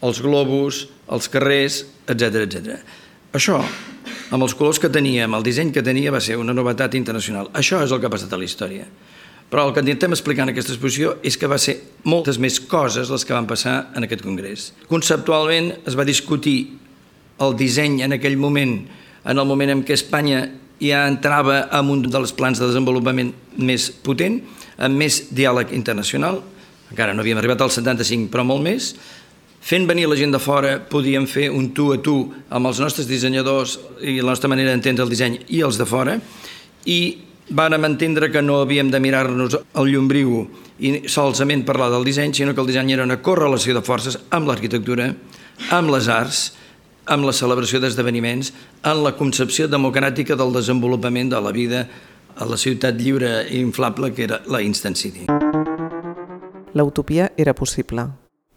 els 0.03 0.19
globus, 0.23 0.87
els 1.11 1.29
carrers, 1.31 1.83
etc 2.07 2.43
etc. 2.43 2.81
Això 3.35 3.61
amb 4.29 4.45
els 4.45 4.53
colors 4.53 4.77
que 4.81 4.91
tenia, 4.93 5.25
amb 5.25 5.39
el 5.39 5.45
disseny 5.45 5.71
que 5.73 5.81
tenia, 5.85 6.11
va 6.13 6.21
ser 6.21 6.37
una 6.37 6.53
novetat 6.53 6.93
internacional. 6.97 7.49
Això 7.57 7.79
és 7.81 7.91
el 7.91 8.01
que 8.01 8.09
ha 8.09 8.13
passat 8.13 8.33
a 8.33 8.37
la 8.37 8.45
història. 8.45 8.85
Però 9.49 9.65
el 9.65 9.73
que 9.73 9.81
intentem 9.81 10.13
explicar 10.13 10.45
en 10.45 10.53
aquesta 10.53 10.75
exposició 10.75 11.15
és 11.25 11.37
que 11.39 11.49
va 11.49 11.57
ser 11.57 11.79
moltes 12.05 12.37
més 12.37 12.59
coses 12.61 13.09
les 13.09 13.25
que 13.25 13.33
van 13.33 13.49
passar 13.49 13.89
en 13.97 14.05
aquest 14.05 14.21
congrés. 14.21 14.69
Conceptualment 14.91 15.71
es 15.89 15.97
va 15.97 16.05
discutir 16.05 16.57
el 17.41 17.55
disseny 17.57 18.03
en 18.05 18.13
aquell 18.13 18.37
moment, 18.37 18.75
en 19.25 19.41
el 19.41 19.47
moment 19.49 19.73
en 19.73 19.81
què 19.87 19.97
Espanya 19.97 20.43
ja 20.79 21.05
entrava 21.09 21.63
en 21.75 21.89
un 21.91 22.03
dels 22.05 22.33
plans 22.37 22.61
de 22.61 22.67
desenvolupament 22.69 23.33
més 23.57 23.89
potent, 24.05 24.37
amb 24.77 25.01
més 25.01 25.25
diàleg 25.35 25.73
internacional, 25.75 26.43
encara 26.91 27.13
no 27.13 27.23
havíem 27.23 27.39
arribat 27.41 27.61
al 27.61 27.73
75, 27.73 28.29
però 28.31 28.45
molt 28.47 28.63
més, 28.63 28.93
fent 29.59 29.87
venir 29.89 30.07
la 30.07 30.17
gent 30.19 30.31
de 30.33 30.39
fora 30.41 30.77
podíem 30.91 31.25
fer 31.27 31.49
un 31.51 31.71
tu 31.75 31.89
a 31.93 31.97
tu 32.01 32.21
amb 32.49 32.69
els 32.69 32.79
nostres 32.79 33.09
dissenyadors 33.09 33.77
i 34.01 34.19
la 34.21 34.31
nostra 34.31 34.49
manera 34.51 34.71
d'entendre 34.71 35.03
el 35.03 35.11
disseny 35.11 35.41
i 35.49 35.63
els 35.65 35.77
de 35.81 35.89
fora. 35.89 36.15
I 36.85 37.28
vàrem 37.49 37.85
entendre 37.85 38.29
que 38.31 38.41
no 38.41 38.61
havíem 38.61 38.91
de 38.91 38.99
mirar-nos 39.01 39.57
el 39.57 39.91
llombriu 39.91 40.43
i 40.79 40.93
solament 41.11 41.65
parlar 41.67 41.89
del 41.91 42.05
disseny, 42.07 42.33
sinó 42.33 42.53
que 42.53 42.61
el 42.61 42.69
disseny 42.69 42.93
era 42.93 43.03
una 43.07 43.21
correlació 43.21 43.75
de 43.75 43.83
forces 43.85 44.19
amb 44.29 44.47
l'arquitectura, 44.47 45.09
amb 45.75 45.91
les 45.93 46.07
arts, 46.07 46.43
amb 47.09 47.25
la 47.25 47.33
celebració 47.33 47.81
d'esdeveniments, 47.81 48.53
en 48.85 49.03
la 49.03 49.15
concepció 49.17 49.67
democràtica 49.67 50.37
del 50.37 50.53
desenvolupament 50.53 51.33
de 51.33 51.41
la 51.41 51.51
vida 51.51 51.87
a 52.39 52.47
la 52.47 52.57
ciutat 52.57 52.95
lliure 52.95 53.43
i 53.49 53.59
inflable 53.59 54.13
que 54.13 54.29
era 54.29 54.41
la 54.47 54.61
Instant 54.61 54.95
City. 54.95 55.27
L'utopia 56.77 57.31
era 57.35 57.55
possible. 57.57 58.07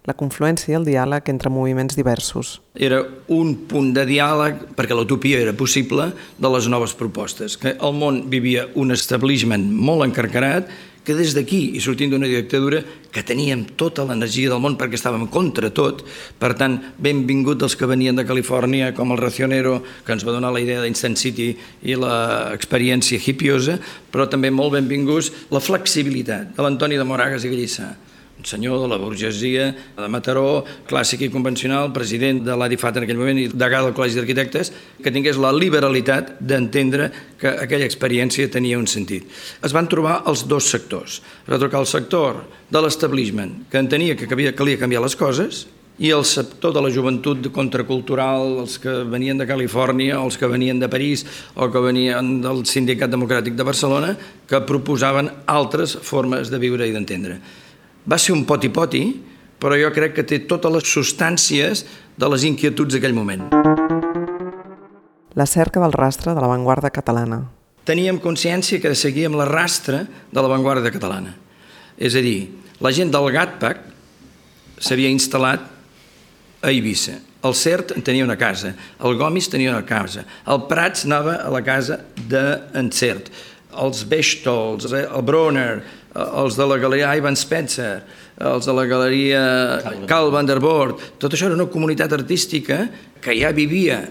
La 0.03 0.15
confluència 0.19 0.73
i 0.73 0.75
el 0.75 0.83
diàleg 0.87 1.29
entre 1.31 1.51
moviments 1.53 1.95
diversos. 1.95 2.57
Era 2.75 2.99
un 3.31 3.53
punt 3.71 3.93
de 3.95 4.03
diàleg, 4.07 4.65
perquè 4.75 4.97
l'utopia 4.97 5.39
era 5.39 5.53
possible, 5.55 6.09
de 6.37 6.51
les 6.51 6.67
noves 6.67 6.95
propostes. 6.99 7.55
Que 7.55 7.77
el 7.79 7.95
món 7.95 8.25
vivia 8.31 8.67
un 8.75 8.91
establishment 8.91 9.69
molt 9.71 10.03
encarcarat 10.09 10.67
que 11.03 11.15
des 11.15 11.33
d'aquí, 11.35 11.73
i 11.75 11.81
sortint 11.83 12.13
d'una 12.13 12.29
dictadura, 12.31 12.79
que 13.11 13.23
teníem 13.27 13.65
tota 13.79 14.05
l'energia 14.07 14.51
del 14.51 14.61
món 14.63 14.77
perquè 14.79 14.95
estàvem 14.95 15.25
contra 15.31 15.67
tot, 15.75 16.03
per 16.39 16.53
tant, 16.59 16.77
benvingut 16.97 17.63
els 17.63 17.75
que 17.75 17.89
venien 17.89 18.15
de 18.15 18.25
Califòrnia, 18.27 18.93
com 18.95 19.11
el 19.11 19.19
Racionero, 19.19 19.81
que 20.05 20.15
ens 20.15 20.23
va 20.23 20.35
donar 20.35 20.53
la 20.55 20.63
idea 20.63 20.81
d'Instant 20.81 21.19
City 21.19 21.51
i 21.83 21.99
l'experiència 21.99 23.19
hippiosa, 23.19 23.77
però 24.11 24.29
també 24.31 24.51
molt 24.51 24.77
benvinguts 24.79 25.31
la 25.51 25.63
flexibilitat 25.63 26.55
de 26.55 26.63
l'Antoni 26.63 26.99
de 26.99 27.07
Moragas 27.07 27.43
i 27.43 27.51
un 27.51 28.12
senyor 28.45 28.81
de 28.81 28.87
la 28.91 28.99
burgesia 29.01 29.69
de 29.97 30.07
Mataró, 30.11 30.63
clàssic 30.89 31.25
i 31.25 31.31
convencional, 31.33 31.91
president 31.95 32.43
de 32.45 32.55
l'ADIFAT 32.57 32.99
en 32.99 33.07
aquell 33.07 33.19
moment 33.19 33.41
i 33.41 33.47
degà 33.51 33.83
del 33.83 33.95
Col·legi 33.97 34.19
d'Arquitectes, 34.19 34.73
que 35.03 35.13
tingués 35.13 35.39
la 35.41 35.53
liberalitat 35.55 36.35
d'entendre 36.39 37.11
que 37.39 37.55
aquella 37.65 37.87
experiència 37.89 38.51
tenia 38.51 38.79
un 38.79 38.87
sentit. 38.87 39.29
Es 39.63 39.75
van 39.75 39.89
trobar 39.91 40.21
els 40.29 40.47
dos 40.47 40.67
sectors. 40.69 41.21
Trobar 41.47 41.83
el 41.83 41.89
sector 41.89 42.43
de 42.69 42.81
l'establishment, 42.83 43.63
que 43.71 43.81
entenia 43.81 44.17
que 44.17 44.27
calia 44.27 44.79
canviar 44.79 45.03
les 45.03 45.15
coses, 45.19 45.65
i 46.01 46.09
el 46.09 46.23
sector 46.25 46.73
de 46.73 46.81
la 46.81 46.89
joventut 46.89 47.45
contracultural, 47.53 48.63
els 48.63 48.79
que 48.81 49.03
venien 49.05 49.37
de 49.37 49.45
Califòrnia, 49.45 50.17
els 50.17 50.39
que 50.41 50.49
venien 50.49 50.79
de 50.81 50.89
París 50.89 51.25
o 51.53 51.69
que 51.69 51.83
venien 51.83 52.39
del 52.41 52.63
Sindicat 52.65 53.11
Democràtic 53.13 53.53
de 53.53 53.67
Barcelona, 53.67 54.15
que 54.49 54.63
proposaven 54.65 55.29
altres 55.45 55.93
formes 56.01 56.49
de 56.49 56.61
viure 56.61 56.87
i 56.89 56.95
d'entendre. 56.95 57.37
Va 58.03 58.17
ser 58.19 58.33
un 58.35 58.43
poti-poti, 58.43 59.03
però 59.63 59.77
jo 59.79 59.89
crec 59.95 60.17
que 60.17 60.25
té 60.27 60.41
totes 60.43 60.73
les 60.73 60.87
substàncies 60.91 61.85
de 62.19 62.29
les 62.33 62.43
inquietuds 62.43 62.97
d'aquell 62.97 63.15
moment. 63.15 63.45
La 65.39 65.47
cerca 65.47 65.79
del 65.79 65.95
rastre 65.95 66.33
de 66.35 66.43
l'avantguarda 66.43 66.91
catalana. 66.93 67.45
Teníem 67.87 68.19
consciència 68.19 68.81
que 68.83 68.91
seguíem 68.95 69.35
la 69.39 69.47
rastre 69.47 70.03
de 70.31 70.43
l'avantguarda 70.43 70.91
catalana. 70.91 71.33
És 71.95 72.15
a 72.15 72.21
dir, 72.23 72.51
la 72.83 72.91
gent 72.91 73.11
del 73.11 73.29
GATPAC 73.31 73.79
s'havia 74.83 75.11
instal·lat 75.11 75.63
a 76.63 76.71
Eivissa. 76.71 77.17
El 77.43 77.55
CERT 77.55 77.95
en 77.95 78.03
tenia 78.03 78.23
una 78.23 78.37
casa, 78.39 78.71
el 79.03 79.17
Gomis 79.19 79.49
tenia 79.51 79.71
una 79.73 79.83
casa, 79.87 80.23
el 80.47 80.61
Prats 80.69 81.03
anava 81.03 81.39
a 81.43 81.49
la 81.51 81.59
casa 81.63 81.99
d'en 82.15 82.87
CERT, 82.91 83.31
els 83.83 84.03
Bechtols, 84.07 84.87
el 84.93 85.25
Bronner, 85.27 85.83
els 86.13 86.57
de 86.57 86.65
la 86.69 86.77
galeria 86.81 87.13
Ivan 87.17 87.37
Spencer, 87.37 88.03
els 88.43 88.65
de 88.65 88.73
la 88.75 88.85
galeria 88.89 89.41
Carl 90.09 90.31
van 90.33 90.49
der 90.49 90.59
Voort, 90.61 91.01
tot 91.21 91.33
això 91.33 91.49
era 91.49 91.57
una 91.57 91.69
comunitat 91.71 92.13
artística 92.13 92.85
que 93.21 93.35
ja 93.39 93.53
vivia 93.55 94.03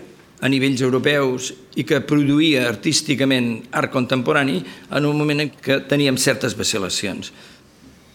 a 0.42 0.50
nivells 0.50 0.82
europeus 0.82 1.52
i 1.78 1.84
que 1.86 2.02
produïa 2.02 2.66
artísticament 2.66 3.68
art 3.78 3.92
contemporani 3.94 4.58
en 4.90 5.06
un 5.06 5.18
moment 5.18 5.44
en 5.44 5.52
què 5.54 5.78
teníem 5.86 6.18
certes 6.18 6.56
vacil·lacions. 6.58 7.30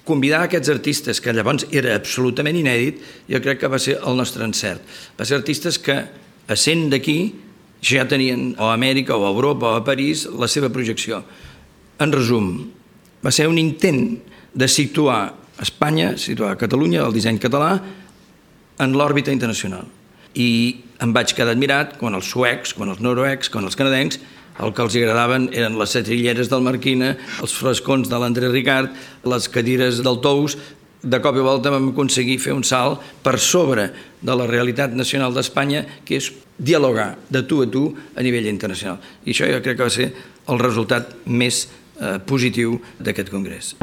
Convidar 0.08 0.44
aquests 0.44 0.72
artistes, 0.72 1.20
que 1.24 1.34
llavors 1.36 1.66
era 1.72 1.96
absolutament 1.96 2.56
inèdit, 2.60 3.00
jo 3.32 3.40
crec 3.44 3.62
que 3.64 3.72
va 3.72 3.80
ser 3.80 3.98
el 4.00 4.16
nostre 4.20 4.44
encert. 4.48 4.84
Va 5.20 5.28
ser 5.28 5.40
artistes 5.40 5.80
que, 5.84 5.98
essent 6.52 6.88
d'aquí, 6.92 7.18
ja 7.84 8.08
tenien 8.08 8.54
o 8.58 8.70
a 8.70 8.76
Amèrica 8.76 9.16
o 9.16 9.26
a 9.28 9.32
Europa 9.32 9.72
o 9.72 9.80
a 9.80 9.84
París 9.88 10.26
la 10.28 10.48
seva 10.52 10.72
projecció. 10.72 11.24
En 12.00 12.12
resum, 12.12 12.68
va 13.24 13.34
ser 13.34 13.48
un 13.50 13.58
intent 13.58 14.18
de 14.54 14.68
situar 14.68 15.34
Espanya, 15.62 16.14
situar 16.22 16.58
Catalunya, 16.58 17.02
el 17.06 17.16
disseny 17.16 17.40
català, 17.42 17.78
en 18.78 18.94
l'òrbita 18.94 19.34
internacional. 19.34 19.88
I 20.38 20.50
em 21.02 21.14
vaig 21.14 21.34
quedar 21.34 21.56
admirat 21.56 21.96
quan 21.98 22.18
els 22.18 22.30
suecs, 22.30 22.76
quan 22.78 22.92
els 22.94 23.02
noruecs, 23.02 23.50
quan 23.50 23.66
els 23.66 23.78
canadencs, 23.78 24.20
el 24.62 24.74
que 24.74 24.82
els 24.82 24.96
agradaven 24.98 25.50
eren 25.54 25.78
les 25.78 25.94
setrilleres 25.94 26.50
del 26.50 26.66
Marquina, 26.66 27.14
els 27.42 27.54
frescons 27.54 28.10
de 28.10 28.18
l'André 28.22 28.50
Ricard, 28.50 28.94
les 29.26 29.50
cadires 29.54 30.02
del 30.06 30.22
Tous, 30.22 30.58
de 31.08 31.20
cop 31.22 31.38
i 31.38 31.46
volta 31.46 31.72
vam 31.72 31.92
aconseguir 31.92 32.40
fer 32.42 32.56
un 32.58 32.66
salt 32.66 33.04
per 33.24 33.38
sobre 33.40 33.92
de 34.22 34.36
la 34.36 34.48
realitat 34.50 34.96
nacional 34.98 35.36
d'Espanya, 35.36 35.84
que 36.06 36.18
és 36.18 36.32
dialogar 36.58 37.16
de 37.30 37.44
tu 37.46 37.62
a 37.62 37.68
tu 37.70 37.92
a 38.18 38.26
nivell 38.26 38.50
internacional. 38.50 38.98
I 39.26 39.34
això 39.34 39.46
jo 39.46 39.62
crec 39.62 39.78
que 39.78 39.86
va 39.86 39.94
ser 39.94 40.10
el 40.50 40.60
resultat 40.60 41.14
més 41.26 41.68
positiu 42.30 42.78
d'aquest 43.00 43.32
congrés. 43.34 43.76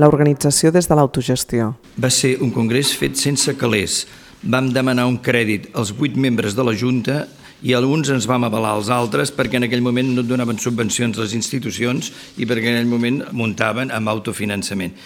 L'organització 0.00 0.70
des 0.72 0.88
de 0.88 0.96
l'autogestió. 0.96 1.74
Va 2.00 2.10
ser 2.10 2.36
un 2.40 2.50
congrés 2.54 2.94
fet 2.96 3.18
sense 3.20 3.52
calés. 3.60 4.06
Vam 4.42 4.70
demanar 4.72 5.04
un 5.10 5.18
crèdit 5.20 5.68
als 5.76 5.92
vuit 5.92 6.16
membres 6.16 6.56
de 6.56 6.64
la 6.64 6.72
Junta 6.72 7.26
i 7.62 7.74
alguns 7.76 8.08
ens 8.08 8.24
vam 8.28 8.46
avalar 8.48 8.72
als 8.78 8.88
altres 8.88 9.32
perquè 9.36 9.58
en 9.60 9.66
aquell 9.66 9.84
moment 9.84 10.14
no 10.16 10.24
donaven 10.24 10.58
subvencions 10.58 11.18
a 11.18 11.26
les 11.26 11.34
institucions 11.36 12.08
i 12.40 12.48
perquè 12.48 12.70
en 12.70 12.78
aquell 12.78 12.88
moment 12.88 13.20
muntaven 13.36 13.92
amb 13.92 14.08
autofinançament 14.08 14.96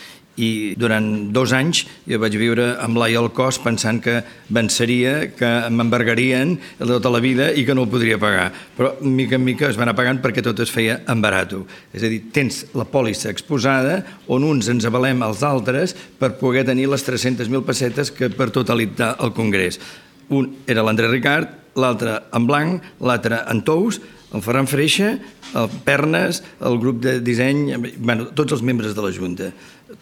i 0.40 0.74
durant 0.78 1.30
dos 1.34 1.52
anys 1.54 1.84
jo 2.08 2.18
vaig 2.22 2.36
viure 2.38 2.72
amb 2.82 2.98
l'ai 2.98 3.14
al 3.18 3.30
cos 3.34 3.60
pensant 3.62 4.00
que 4.02 4.20
venceria, 4.54 5.30
que 5.36 5.50
m'embargarien 5.70 6.56
tota 6.80 7.12
la 7.12 7.22
vida 7.22 7.50
i 7.54 7.64
que 7.66 7.74
no 7.74 7.84
ho 7.84 7.90
podria 7.90 8.18
pagar. 8.18 8.50
Però 8.76 8.94
mica 9.00 9.38
en 9.38 9.44
mica 9.46 9.68
es 9.68 9.78
va 9.78 9.86
anar 9.86 9.96
pagant 9.98 10.20
perquè 10.24 10.42
tot 10.44 10.60
es 10.64 10.72
feia 10.74 11.00
en 11.10 11.22
barato. 11.22 11.64
És 11.94 12.02
a 12.02 12.10
dir, 12.10 12.24
tens 12.34 12.64
la 12.74 12.86
pòlissa 12.88 13.30
exposada 13.30 14.00
on 14.26 14.46
uns 14.46 14.70
ens 14.72 14.86
avalem 14.88 15.22
als 15.22 15.44
altres 15.46 15.94
per 16.18 16.34
poder 16.40 16.64
tenir 16.66 16.88
les 16.90 17.06
300.000 17.06 17.62
pessetes 17.66 18.10
que 18.14 18.30
per 18.30 18.50
totalitzar 18.54 19.14
el 19.22 19.34
Congrés. 19.36 19.78
Un 20.34 20.50
era 20.66 20.82
l'André 20.82 21.10
Ricard, 21.10 21.60
l'altre 21.78 22.18
en 22.34 22.46
Blanc, 22.46 22.82
l'altre 23.02 23.42
en 23.50 23.62
Tous, 23.66 24.00
el 24.34 24.42
Ferran 24.42 24.66
Freixa, 24.66 25.14
el 25.54 25.70
Pernes, 25.86 26.42
el 26.66 26.78
grup 26.82 27.00
de 27.04 27.18
disseny, 27.22 27.76
bueno, 27.98 28.28
tots 28.34 28.56
els 28.56 28.64
membres 28.66 28.94
de 28.96 29.04
la 29.04 29.12
Junta. 29.14 29.52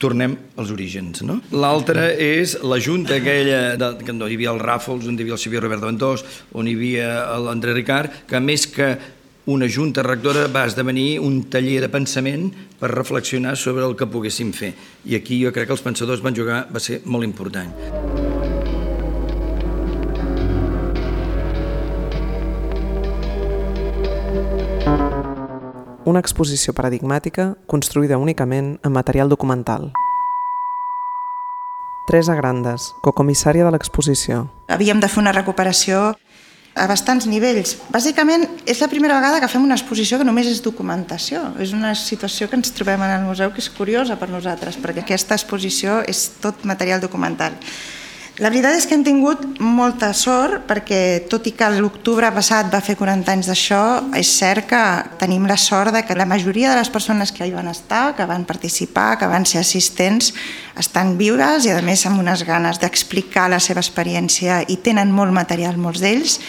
Tornem 0.00 0.34
als 0.56 0.70
orígens, 0.72 1.20
no? 1.28 1.40
L'altra 1.52 2.08
és 2.16 2.56
la 2.64 2.80
Junta 2.80 3.18
aquella, 3.20 3.76
de, 3.76 3.90
que 4.00 4.14
on 4.14 4.22
hi 4.24 4.38
havia 4.38 4.54
el 4.54 4.62
Ràfols, 4.62 5.04
on 5.08 5.18
hi 5.18 5.26
havia 5.26 5.36
el 5.36 5.42
Xavier 5.42 5.62
Roberto 5.64 5.90
Ventós, 5.90 6.24
on 6.56 6.70
hi 6.70 6.76
havia 6.78 7.10
l'André 7.44 7.76
Ricard, 7.76 8.24
que 8.30 8.40
més 8.40 8.64
que 8.70 8.94
una 9.52 9.66
junta 9.66 10.04
rectora 10.06 10.46
va 10.46 10.64
esdevenir 10.70 11.18
un 11.18 11.40
taller 11.50 11.80
de 11.82 11.90
pensament 11.90 12.46
per 12.78 12.92
reflexionar 12.94 13.56
sobre 13.58 13.84
el 13.84 13.98
que 13.98 14.06
poguéssim 14.06 14.54
fer. 14.54 14.72
I 15.04 15.18
aquí 15.18 15.42
jo 15.42 15.50
crec 15.50 15.66
que 15.66 15.76
els 15.76 15.84
pensadors 15.84 16.22
van 16.22 16.38
jugar, 16.38 16.68
va 16.70 16.80
ser 16.80 17.02
molt 17.04 17.26
important. 17.26 18.11
Una 26.04 26.20
exposició 26.20 26.74
paradigmàtica 26.74 27.52
construïda 27.70 28.18
únicament 28.18 28.76
en 28.82 28.92
material 28.92 29.28
documental. 29.30 29.92
Teresa 32.08 32.34
Grandes, 32.34 32.90
cocomissària 33.00 33.64
de 33.64 33.70
l'exposició. 33.70 34.48
Havíem 34.66 35.00
de 35.00 35.08
fer 35.08 35.22
una 35.22 35.32
recuperació 35.32 36.10
a 36.74 36.86
bastants 36.88 37.28
nivells. 37.28 37.76
Bàsicament, 37.92 38.46
és 38.66 38.80
la 38.82 38.88
primera 38.90 39.18
vegada 39.20 39.40
que 39.40 39.50
fem 39.50 39.62
una 39.62 39.76
exposició 39.76 40.18
que 40.18 40.26
només 40.26 40.48
és 40.50 40.62
documentació. 40.64 41.44
És 41.62 41.74
una 41.76 41.94
situació 41.94 42.48
que 42.48 42.58
ens 42.58 42.72
trobem 42.74 43.02
en 43.04 43.16
el 43.18 43.26
museu 43.28 43.52
que 43.52 43.62
és 43.62 43.70
curiosa 43.70 44.18
per 44.18 44.30
nosaltres, 44.32 44.80
perquè 44.82 45.04
aquesta 45.04 45.36
exposició 45.38 46.00
és 46.08 46.24
tot 46.42 46.64
material 46.68 47.00
documental. 47.04 47.54
La 48.40 48.48
veritat 48.48 48.78
és 48.78 48.86
que 48.88 48.94
hem 48.96 49.02
tingut 49.04 49.42
molta 49.60 50.08
sort 50.16 50.62
perquè, 50.64 51.26
tot 51.28 51.44
i 51.44 51.52
que 51.52 51.66
l'octubre 51.74 52.30
passat 52.32 52.70
va 52.72 52.80
fer 52.80 52.94
40 52.96 53.28
anys 53.28 53.50
d'això, 53.50 53.80
és 54.16 54.30
cert 54.38 54.70
que 54.70 54.80
tenim 55.20 55.44
la 55.44 55.58
sort 55.60 55.92
de 55.92 56.00
que 56.08 56.16
la 56.16 56.24
majoria 56.24 56.70
de 56.72 56.78
les 56.78 56.88
persones 56.88 57.28
que 57.36 57.44
hi 57.44 57.52
van 57.52 57.68
estar, 57.68 58.14
que 58.16 58.24
van 58.24 58.48
participar, 58.48 59.18
que 59.20 59.28
van 59.28 59.44
ser 59.44 59.60
assistents, 59.60 60.32
estan 60.80 61.18
viures 61.20 61.68
i 61.68 61.76
a 61.76 61.84
més 61.84 62.06
amb 62.08 62.24
unes 62.24 62.46
ganes 62.48 62.80
d'explicar 62.80 63.50
la 63.52 63.60
seva 63.60 63.84
experiència 63.84 64.62
i 64.64 64.80
tenen 64.80 65.12
molt 65.12 65.36
material 65.36 65.76
molts 65.76 66.00
d'ells. 66.00 66.40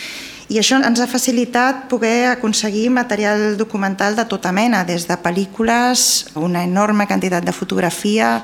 I 0.56 0.63
això 0.63 0.80
ens 0.80 1.04
ha 1.04 1.12
facilitat 1.12 1.90
poder 1.92 2.30
aconseguir 2.32 2.94
material 2.96 3.58
documental 3.60 4.16
de 4.16 4.24
tota 4.24 4.56
mena, 4.56 4.86
des 4.88 5.04
de 5.12 5.20
pel·lícules, 5.20 6.30
una 6.40 6.63
enorme 6.63 7.12
quantitat 7.12 7.44
de 7.44 7.52
fotografia, 7.52 8.38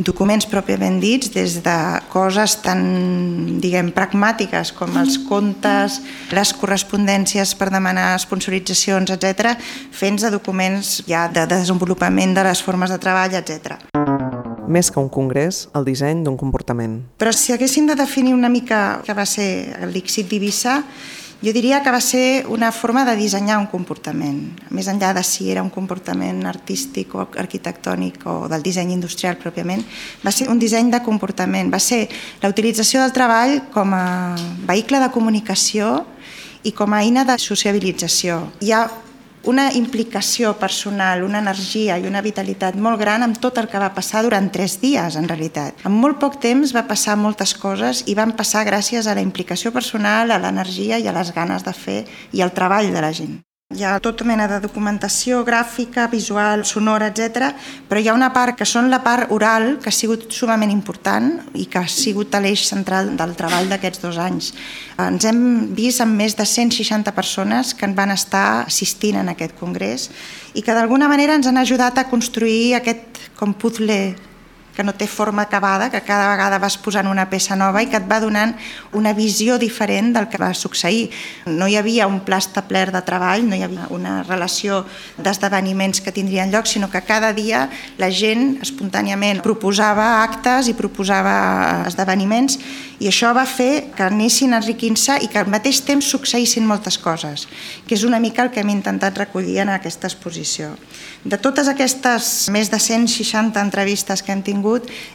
documents 0.00 0.46
pròpiament 0.48 0.96
dits, 1.02 1.28
des 1.34 1.58
de 1.60 1.76
coses 2.08 2.54
tan, 2.64 2.80
diguem, 3.60 3.90
pragmàtiques 3.92 4.70
com 4.72 4.96
els 4.96 5.18
comptes, 5.28 5.98
les 6.32 6.52
correspondències 6.56 7.52
per 7.60 7.68
demanar 7.68 8.16
sponsoritzacions, 8.22 9.12
etc., 9.12 9.52
fins 9.92 10.24
a 10.24 10.32
documents 10.32 11.02
ja 11.04 11.26
de 11.28 11.44
desenvolupament 11.46 12.32
de 12.32 12.46
les 12.48 12.64
formes 12.64 12.88
de 12.88 12.96
treball, 12.96 13.36
etc. 13.36 13.76
Més 14.72 14.88
que 14.88 15.00
un 15.02 15.10
congrés, 15.12 15.66
el 15.76 15.84
disseny 15.84 16.24
d'un 16.24 16.40
comportament. 16.40 17.02
Però 17.20 17.34
si 17.36 17.52
haguéssim 17.52 17.84
de 17.84 17.98
definir 17.98 18.32
una 18.32 18.48
mica 18.48 19.02
que 19.04 19.12
va 19.12 19.28
ser 19.28 19.76
l'Ixit 19.92 20.30
d'Ibissa, 20.30 20.80
jo 21.42 21.52
diria 21.52 21.82
que 21.82 21.90
va 21.90 22.00
ser 22.00 22.46
una 22.46 22.70
forma 22.72 23.04
de 23.04 23.16
dissenyar 23.18 23.58
un 23.58 23.66
comportament, 23.66 24.38
més 24.70 24.86
enllà 24.88 25.10
de 25.16 25.24
si 25.26 25.50
era 25.50 25.62
un 25.62 25.70
comportament 25.74 26.44
artístic 26.46 27.16
o 27.18 27.26
arquitectònic 27.26 28.22
o 28.30 28.36
del 28.48 28.62
disseny 28.62 28.94
industrial 28.94 29.36
pròpiament, 29.42 29.82
va 30.22 30.30
ser 30.30 30.48
un 30.48 30.62
disseny 30.62 30.92
de 30.94 31.02
comportament, 31.02 31.72
va 31.72 31.82
ser 31.82 32.06
la 32.42 32.50
utilització 32.52 33.02
del 33.02 33.14
treball 33.16 33.58
com 33.74 33.94
a 33.98 34.36
vehicle 34.70 35.02
de 35.02 35.10
comunicació 35.10 36.04
i 36.62 36.70
com 36.70 36.94
a 36.94 37.02
eina 37.02 37.26
de 37.26 37.34
sociabilització. 37.42 38.38
Hi 38.62 38.70
ha 38.70 38.86
una 39.44 39.72
implicació 39.74 40.54
personal, 40.58 41.22
una 41.26 41.40
energia 41.42 41.98
i 41.98 42.06
una 42.06 42.22
vitalitat 42.22 42.76
molt 42.78 43.00
gran 43.00 43.26
amb 43.26 43.38
tot 43.42 43.58
el 43.58 43.68
que 43.68 43.80
va 43.82 43.92
passar 43.94 44.22
durant 44.22 44.50
tres 44.54 44.78
dies, 44.80 45.16
en 45.18 45.28
realitat. 45.28 45.82
En 45.86 45.92
molt 45.92 46.20
poc 46.22 46.38
temps 46.42 46.74
va 46.74 46.86
passar 46.88 47.18
moltes 47.18 47.54
coses 47.58 48.04
i 48.06 48.14
van 48.18 48.36
passar 48.38 48.66
gràcies 48.68 49.06
a 49.06 49.16
la 49.18 49.24
implicació 49.24 49.72
personal, 49.74 50.30
a 50.30 50.38
l'energia 50.42 50.98
i 50.98 51.08
a 51.08 51.16
les 51.16 51.34
ganes 51.34 51.66
de 51.66 51.74
fer 51.74 52.02
i 52.32 52.42
al 52.42 52.54
treball 52.54 52.92
de 52.92 53.02
la 53.02 53.12
gent. 53.12 53.40
Hi 53.72 53.84
ha 53.88 53.92
tota 54.04 54.26
mena 54.28 54.44
de 54.50 54.58
documentació 54.60 55.38
gràfica, 55.46 56.04
visual, 56.12 56.60
sonora, 56.68 57.06
etc. 57.08 57.52
però 57.88 58.00
hi 58.00 58.08
ha 58.10 58.14
una 58.16 58.28
part 58.34 58.58
que 58.58 58.66
són 58.68 58.90
la 58.92 58.98
part 59.00 59.30
oral, 59.32 59.78
que 59.80 59.88
ha 59.88 59.94
sigut 59.96 60.26
sumament 60.28 60.70
important 60.74 61.30
i 61.56 61.64
que 61.70 61.80
ha 61.80 61.88
sigut 61.88 62.34
l'eix 62.36 62.66
central 62.68 63.14
del 63.16 63.32
treball 63.38 63.70
d'aquests 63.72 64.02
dos 64.02 64.18
anys. 64.20 64.50
Ens 65.00 65.24
hem 65.24 65.72
vist 65.72 66.04
amb 66.04 66.20
més 66.20 66.36
de 66.36 66.44
160 66.44 67.14
persones 67.16 67.72
que 67.72 67.88
en 67.88 67.96
van 67.96 68.12
estar 68.12 68.66
assistint 68.66 69.22
en 69.22 69.32
aquest 69.32 69.56
congrés 69.56 70.10
i 70.52 70.60
que 70.60 70.76
d'alguna 70.76 71.08
manera 71.08 71.38
ens 71.38 71.48
han 71.48 71.56
ajudat 71.56 71.96
a 71.96 72.08
construir 72.10 72.74
aquest 72.76 73.24
com 73.38 73.56
puzzle 73.56 74.31
que 74.76 74.84
no 74.84 74.94
té 74.96 75.06
forma 75.06 75.42
acabada, 75.42 75.90
que 75.90 76.00
cada 76.00 76.30
vegada 76.32 76.58
vas 76.62 76.78
posant 76.80 77.08
una 77.08 77.28
peça 77.30 77.56
nova 77.56 77.82
i 77.82 77.88
que 77.90 77.98
et 78.00 78.08
va 78.08 78.20
donant 78.22 78.54
una 78.96 79.12
visió 79.12 79.58
diferent 79.60 80.12
del 80.16 80.28
que 80.32 80.40
va 80.40 80.52
succeir. 80.54 81.10
No 81.46 81.68
hi 81.68 81.76
havia 81.76 82.08
un 82.08 82.20
pla 82.24 82.40
establert 82.40 82.94
de 82.94 83.02
treball, 83.04 83.44
no 83.48 83.56
hi 83.56 83.64
havia 83.66 83.88
una 83.90 84.22
relació 84.22 84.82
d'esdeveniments 85.18 86.00
que 86.00 86.14
tindrien 86.14 86.52
lloc, 86.52 86.66
sinó 86.66 86.90
que 86.90 87.04
cada 87.04 87.32
dia 87.36 87.68
la 87.98 88.10
gent 88.10 88.58
espontàniament 88.62 89.42
proposava 89.44 90.22
actes 90.22 90.68
i 90.72 90.78
proposava 90.78 91.84
esdeveniments 91.90 92.58
i 93.02 93.08
això 93.10 93.32
va 93.34 93.42
fer 93.48 93.90
que 93.96 94.04
anessin 94.06 94.54
enriquint-se 94.54 95.16
i 95.24 95.28
que 95.30 95.40
al 95.40 95.48
mateix 95.50 95.80
temps 95.82 96.06
succeïssin 96.06 96.66
moltes 96.68 97.00
coses, 97.02 97.48
que 97.88 97.96
és 97.96 98.04
una 98.06 98.20
mica 98.22 98.44
el 98.44 98.52
que 98.54 98.62
hem 98.62 98.70
intentat 98.70 99.18
recollir 99.18 99.58
en 99.64 99.72
aquesta 99.74 100.06
exposició. 100.06 100.70
De 101.26 101.38
totes 101.38 101.66
aquestes 101.70 102.28
més 102.54 102.70
de 102.70 102.78
160 102.78 103.58
entrevistes 103.58 104.22
que 104.22 104.30
hem 104.30 104.44
tingut, 104.46 104.61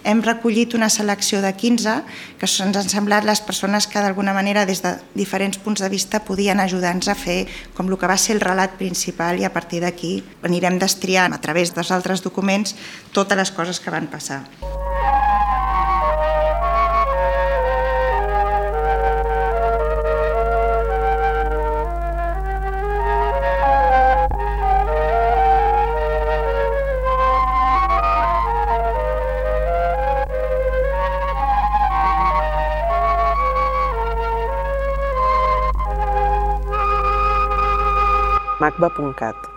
hem 0.04 0.22
recollit 0.22 0.74
una 0.75 0.89
selecció 0.89 1.42
de 1.42 1.54
15 1.56 1.96
que 2.39 2.48
ens 2.48 2.77
han 2.77 2.89
semblat 2.89 3.25
les 3.25 3.42
persones 3.42 3.88
que 3.88 4.01
d'alguna 4.04 4.34
manera 4.34 4.66
des 4.66 4.82
de 4.84 4.96
diferents 5.16 5.58
punts 5.58 5.82
de 5.82 5.89
vista 5.89 6.24
podien 6.24 6.60
ajudar-nos 6.60 7.08
a 7.08 7.16
fer 7.16 7.48
com 7.74 7.89
el 7.89 7.98
que 7.98 8.08
va 8.08 8.18
ser 8.18 8.38
el 8.38 8.44
relat 8.44 8.77
principal 8.77 9.39
i 9.39 9.46
a 9.48 9.54
partir 9.54 9.82
d'aquí 9.82 10.24
anirem 10.44 10.80
destriant 10.80 11.34
a 11.34 11.42
través 11.42 11.74
dels 11.74 11.92
altres 11.92 12.22
documents 12.24 12.75
totes 13.13 13.38
les 13.38 13.51
coses 13.51 13.80
que 13.80 13.94
van 13.94 14.08
passar. 14.08 14.44
macba.cat 38.77 39.56